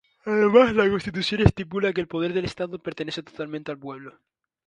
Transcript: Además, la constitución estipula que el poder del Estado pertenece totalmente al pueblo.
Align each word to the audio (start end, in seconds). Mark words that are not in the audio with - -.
Además, 0.25 0.73
la 0.73 0.89
constitución 0.89 1.41
estipula 1.43 1.93
que 1.93 2.01
el 2.01 2.07
poder 2.07 2.33
del 2.33 2.45
Estado 2.45 2.79
pertenece 2.79 3.21
totalmente 3.21 3.69
al 3.69 3.77
pueblo. 3.77 4.15